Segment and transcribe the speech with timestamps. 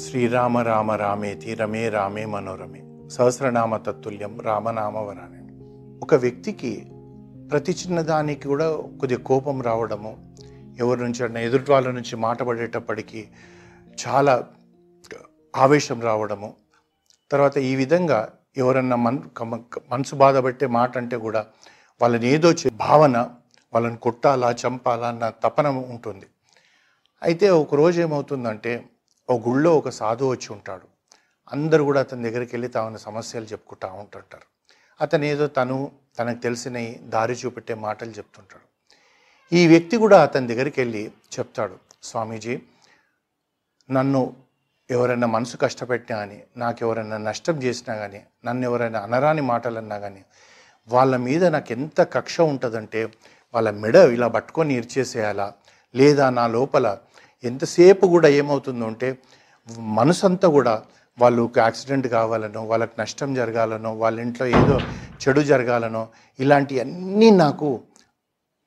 [0.00, 3.08] శ్రీరామ రామ రామేతి రమే రామే మనోరమే.
[3.08, 5.38] సహస్రనామ తత్తుల్యం రామనామ వరానే.
[6.02, 6.86] ఒక వ్యక్తికి
[7.50, 10.36] ప్రతి చిన్నదానికి కూడా కొద్దిగా కోపం రావడము
[10.78, 13.28] ఎవరి నుంచి అన్న ఎదుటి వాళ్ళ నుంచి మాట పడేటప్పటికి
[14.06, 14.46] చాలా
[15.56, 16.54] ఆవేశం రావడము.
[17.30, 19.18] తర్వాత ఈ విధంగా ఎవరన్నా మన్
[19.90, 21.46] మనసు బాధపట్టే మాట అంటే కూడా
[22.02, 23.18] వాళ్ళని ఏదో చే- భావన
[23.72, 26.26] వాళ్ళని కొట్టాలా చంపాలా అన్న తపన ఉంటుంది.
[27.22, 28.84] అయితే ఒక రోజు ఏమవుతుందంటే
[29.30, 30.86] ఒక గుళ్ళో ఒక సాధువు వచ్చి ఉంటాడు.
[31.52, 34.46] అందరూ కూడా అతని దగ్గరికి వెళ్ళి తమ సమస్యలు చెప్పుకుంటా ఉంటుంటారు.
[35.00, 35.76] అతను ఏదో తను
[36.18, 38.66] తనకు తెలిసిన దారి చూపెట్టే మాటలు చెప్తుంటాడు.
[39.52, 41.02] ఈ వ్యక్తి కూడా అతని దగ్గరికి వెళ్ళి
[41.38, 42.54] చెప్తాడు స్వామీజీ
[43.88, 44.20] నన్ను
[44.90, 50.22] ఎవరైనా మనసు కష్టపెట్టినా కానీ నాకు ఎవరైనా నష్టం చేసినా కానీ నన్ను ఎవరైనా అనరాని మాటలు అన్నా కానీ
[50.88, 53.00] వాళ్ళ మీద నాకు ఎంత కక్ష ఉంటుందంటే
[53.54, 55.48] వాళ్ళ మెడ ఇలా పట్టుకొని ఇరిచేసేయాలా
[55.94, 56.86] లేదా నా లోపల
[57.44, 59.18] ఎంతసేపు కూడా ఏమవుతుందో అంటే
[59.78, 60.82] మనసంతా కూడా
[61.18, 64.76] వాళ్ళకి యాక్సిడెంట్ కావాలనో వాళ్ళకి నష్టం జరగాలనో వాళ్ళ ఇంట్లో ఏదో
[65.22, 66.08] చెడు జరగాలనో
[66.40, 67.68] ఇలాంటివన్నీ నాకు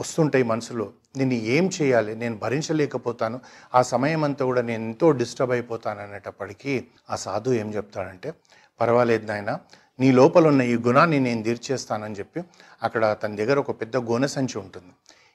[0.00, 0.92] వస్తుంటాయి మనసులో.
[1.16, 2.14] నేను ఏం చేయాలి?
[2.14, 3.40] నేను భరించలేకపోతాను.
[3.74, 8.34] ఆ సమయం అంతా కూడా నేను ఎంతో డిస్టర్బ్ అయిపోతాను అనేటప్పటికీ ఆ సాధు ఏం చెప్తాడంటే
[8.80, 9.58] పర్వాలేదు నాయన
[10.00, 12.40] నీ లోపల ఉన్న ఈ గుణాన్ని నేను తీర్చేస్తానని చెప్పి
[12.82, 14.92] అక్కడ తన దగ్గర ఒక పెద్ద గోనె సంచి ఉంటుంది.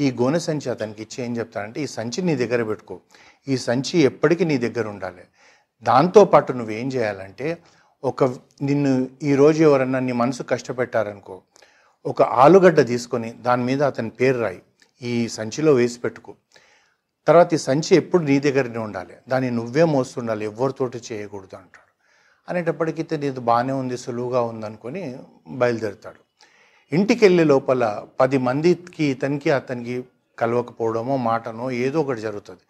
[0.00, 3.00] ఈ గోనె సంచి అతనికి ఇచ్చి ఏం చెప్తాడంటే ఈ సంచి నీ దగ్గర పెట్టుకో.
[3.48, 5.22] ఈ సంచి ఎప్పటికీ నీ దగ్గర ఉండాలి.
[5.82, 7.58] దాంతోపాటు నువ్వేం చేయాలంటే
[8.04, 8.24] ఒక
[8.62, 11.42] నిన్ను ఈరోజు ఎవరన్నా నీ మనసు కష్టపెట్టారనుకో
[12.06, 14.62] ఒక ఆలుగడ్డ తీసుకొని దాని మీద అతని పేరు రాయి.
[15.02, 16.34] ఈ సంచిలో వేసి పెట్టుకో.
[17.26, 19.14] తర్వాత ఈ సంచి ఎప్పుడు నీ దగ్గరనే ఉండాలి.
[19.28, 20.44] దాన్ని నువ్వే మోస్తుండాలి.
[20.44, 21.90] ఎవరితోటి చేయకూడదు అంటాడు.
[22.48, 26.29] అనేటప్పటికీ నీది బాగానే ఉంది సులువుగా ఉందనుకొని బయలుదేరుతాడు.
[26.92, 30.04] ఇంటికి వెళ్ళే లోపల పది మందికి ఇతనికి అతనికి
[30.38, 32.60] కలవకపోవడమో మాటనో ఏదో ఒకటి జరుగుతుంది.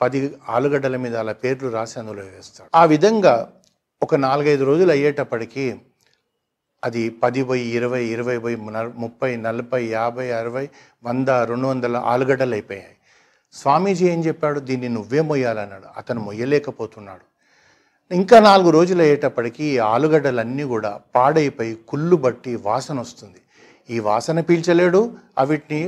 [0.00, 2.70] పది ఆలుగడ్డల మీద అలా పేర్లు రాసి అందులో వేస్తాడు.
[2.74, 3.52] ఆ విధంగా
[4.02, 5.74] ఒక నాలుగైదు రోజులు అయ్యేటప్పటికీ
[6.84, 8.54] అది పది బై ఇరవై ఇరవై బై
[8.96, 10.68] ముప్పై నలభై యాభై అరవై
[11.04, 12.96] వంద రెండు వందల ఆలుగడ్డలు అయిపోయాయి.
[13.52, 14.60] స్వామీజీ ఏం చెప్పాడు?
[14.60, 15.84] దీన్ని నువ్వే మొయ్యాలన్నాడు.
[15.96, 17.28] అతను మొయ్యలేకపోతున్నాడు.
[18.14, 23.40] ఇంకా నాలుగు రోజులు అయ్యేటప్పటికీ ఆలుగడ్డలన్నీ కూడా పాడైపోయి కుళ్ళు బట్టి వాసన వస్తుంది
[23.90, 25.00] ఈ వాసన పీల్చలేడు
[25.38, 25.82] అవిటిని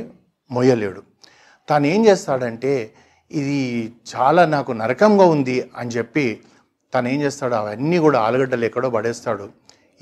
[0.51, 1.03] మొయ్యలేడు.
[1.69, 2.73] తాను ఏం చేస్తాడంటే
[3.31, 3.59] ఇది
[4.13, 6.25] చాలా నాకు నరకంగా ఉంది అని చెప్పి
[6.95, 9.47] తను ఏం చేస్తాడు అవన్నీ కూడా ఆలుగడ్డలు ఎక్కడో పడేస్తాడు.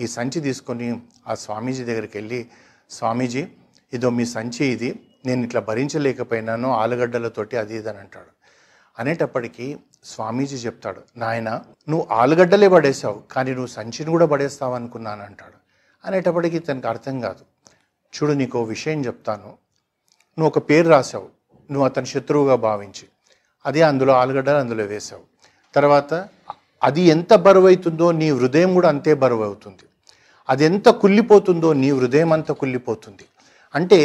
[0.01, 0.89] ఈ సంచి తీసుకొని
[1.29, 2.41] ఆ స్వామీజీ దగ్గరికి వెళ్ళి
[2.91, 3.43] స్వామీజీ
[3.95, 4.91] ఇదో మీ సంచి ఇది
[5.27, 8.33] నేను ఇట్లా భరించలేకపోయినాను ఆలుగడ్డలతోటి అది ఇది అని అంటాడు.
[8.99, 9.67] అనేటప్పటికీ
[10.05, 11.51] స్వామీజీ చెప్తాడు నాయన
[11.91, 15.59] నువ్వు ఆలుగడ్డలే పడేసావు కానీ నువ్వు సంచిని కూడా పడేస్తావు అనుకున్నాను అంటాడు.
[16.05, 17.43] అనేటప్పటికీ తనకు అర్థం కాదు.
[18.15, 19.51] చూడు నీకు విషయం చెప్తాను.
[20.39, 21.29] నువ్వు ఒక పేరు రాసావు
[21.71, 23.05] నువ్వు అతని శత్రువుగా భావించి
[23.65, 25.25] అదే అందులో ఆలుగడ్డలు అందులో వేసావు
[25.75, 26.13] తర్వాత
[26.83, 29.85] అది ఎంత బరువు అవుతుందో నీ హృదయం కూడా అంతే బరువు అవుతుంది
[30.49, 33.25] అది ఎంత కుళ్ళిపోతుందో నీ హృదయం అంత కుళ్ళిపోతుంది.
[33.75, 33.99] అంటే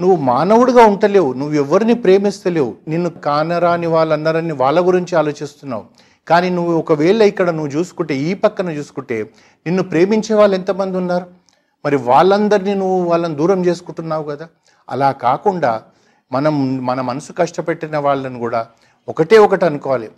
[0.00, 2.72] నువ్వు మానవుడిగా ఉంటలేవు నువ్వు ఎవరిని ప్రేమిస్తలేవు.
[2.92, 5.84] నిన్ను కానరాని వాళ్ళు అన్నారని వాళ్ళ గురించి ఆలోచిస్తున్నావు.
[6.28, 9.16] కానీ నువ్వు ఒకవేళ ఇక్కడ నువ్వు చూసుకుంటే ఈ పక్కన చూసుకుంటే
[9.66, 11.26] నిన్ను ప్రేమించే వాళ్ళు ఎంతమంది ఉన్నారు?
[11.84, 14.48] మరి వాళ్ళందరినీ నువ్వు వాళ్ళని దూరం చేసుకుంటున్నావు కదా?
[14.90, 15.82] అలా కాకుండా
[16.32, 18.66] మనం మన మనసు కష్టపెట్టిన వాళ్ళని కూడా
[19.08, 20.10] ఒకటే ఒకటి అనుకోవాలి.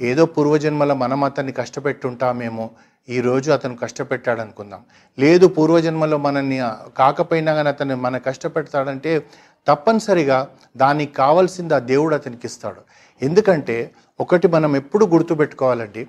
[0.00, 2.70] ఏదో పూర్వజన్మల మనం అతన్ని కష్టపెట్టుంటామేమో
[3.08, 4.82] ఈరోజు అతను కష్టపెట్టాడు అనుకుందాం
[5.18, 6.58] లేదు పూర్వజన్మలో మనల్ని
[6.96, 9.26] కాకపోయినా కానీ అతను మన కష్టపెడతాడంటే
[9.66, 12.80] తప్పనిసరిగా దానికి కావాల్సింది ఆ దేవుడు అతనికి ఇస్తాడు.
[13.22, 16.06] ఎందుకంటే ఒకటి మనం ఎప్పుడు గుర్తుపెట్టుకోవాలండి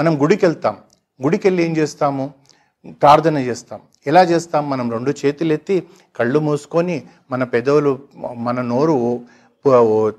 [0.00, 0.76] మనం గుడికి వెళ్తాం
[1.22, 2.34] గుడికి వెళ్ళి ఏం చేస్తాము?
[2.88, 3.80] ప్రార్థన చేస్తాం.
[4.06, 4.70] ఎలా చేస్తాం?
[4.70, 5.82] మనం రెండు చేతులు ఎత్తి
[6.16, 7.98] కళ్ళు మూసుకొని మన పెదవులు
[8.36, 9.24] మన నోరు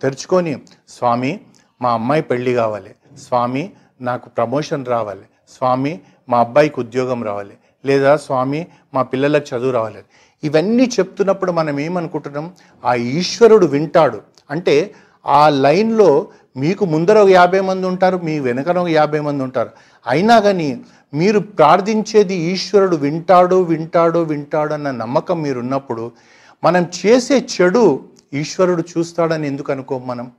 [0.02, 1.40] తెరుచుకొని స్వామి
[1.82, 2.96] మా అమ్మాయి పెళ్ళి కావాలి.
[3.18, 5.22] స్వామి నాకు ప్రమోషన్ రావాలి.
[5.58, 6.00] స్వామి
[6.30, 7.58] మా అబ్బాయికి ఉద్యోగం రావాలి.
[7.86, 9.98] లేదా స్వామి మా పిల్లలకు చదువు రావాలి.
[10.44, 12.54] ఇవన్నీ చెప్తున్నప్పుడు మనం ఏమనుకుంటున్నాం?
[12.86, 14.22] ఆ ఈశ్వరుడు వింటాడు.
[14.52, 14.94] అంటే
[15.26, 19.70] ఆ లైన్లో మీకు ముందర ఒక యాభై మంది ఉంటారు మీ వెనకన ఒక యాభై మంది ఉంటారు.
[20.08, 20.82] అయినా కానీ
[21.14, 26.12] మీరు ప్రార్థించేది ఈశ్వరుడు వింటాడు వింటాడు వింటాడు అన్న నమ్మకం మీరున్నప్పుడు
[26.64, 27.84] మనం చేసే చెడు
[28.34, 30.32] ఈశ్వరుడు చూస్తాడని ఎందుకు అనుకోం మనం?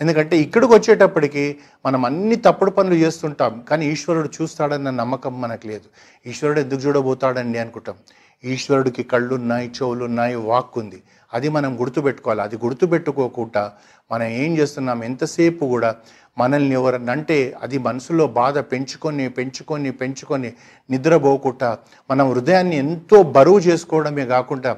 [0.00, 1.44] ఎందుకంటే ఇక్కడికి వచ్చేటప్పటికి
[1.86, 5.86] మనం అన్ని తప్పుడు పనులు చేస్తుంటాం కానీ ఈశ్వరుడు చూస్తాడన్న నమ్మకం మనకు లేదు.
[6.26, 7.96] ఈశ్వరుడు ఎందుకు చూడబోతాడండి అనుకుంటాం.
[8.44, 10.98] ఈశ్వరుడికి కళ్ళు ఉన్నాయి చెవులు ఉన్నాయి వాక్ ఉంది
[11.32, 12.42] అది మనం గుర్తుపెట్టుకోవాలి.
[12.42, 13.62] అది గుర్తుపెట్టుకోకుండా
[14.10, 14.98] మనం ఏం చేస్తున్నాం?
[15.04, 15.90] ఎంతసేపు కూడా
[16.38, 20.50] మనల్ని ఎవరన్నా అంటే అది మనసులో బాధ పెంచుకొని పెంచుకొని పెంచుకొని
[20.90, 21.70] నిద్రపోకుండా
[22.10, 24.70] మనం హృదయాన్ని ఎంతో బరువు చేసుకోవడమే కాకుండా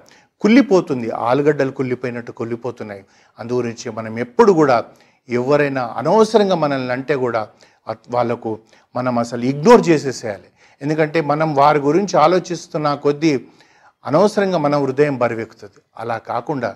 [0.44, 1.08] కుళ్ళిపోతుంది.
[1.28, 3.02] ఆలుగడ్డలు కుళ్ళిపోయినట్టు కుళ్ళిపోతున్నాయి.
[3.38, 4.76] అందు గురించి మనం ఎప్పుడు కూడా
[5.38, 7.42] ఎవరైనా అనవసరంగా మనల్ని అంటే కూడా
[8.10, 8.50] వాళ్ళకు
[8.96, 10.48] మనం అసలు ఇగ్నోర్ చేసేసేయాలి.
[10.82, 13.32] ఎందుకంటే మనం వారి గురించి ఆలోచిస్తున్న కొద్దీ
[14.10, 15.78] అనవసరంగా మన హృదయం బరివెక్కుతుంది.
[16.00, 16.70] అలా కాకుండా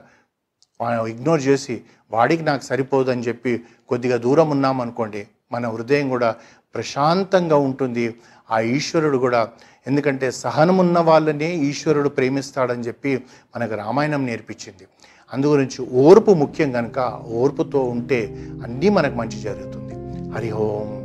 [1.13, 1.75] ఇగ్నోర్ చేసి
[2.17, 3.53] వాడికి నాకు సరిపోదని చెప్పి
[3.89, 5.23] కొద్దిగా దూరం ఉన్నామనుకోండి
[5.53, 6.31] మన హృదయం కూడా
[6.75, 8.05] ప్రశాంతంగా ఉంటుంది.
[8.51, 9.41] ఆ ఈశ్వరుడు కూడా
[9.89, 13.23] ఎందుకంటే సహనమున్న వాళ్ళనే ఈశ్వరుడు ప్రేమిస్తాడని చెప్పి
[13.57, 14.87] మనకు రామాయణం నేర్పించింది.
[15.33, 18.21] అందుగురించి ఓర్పు ముఖ్యం కనుక ఓర్పుతో ఉంటే
[18.65, 19.95] అన్నీ మనకు మంచి జరుగుతుంది.
[20.35, 20.98] హరి ఓం.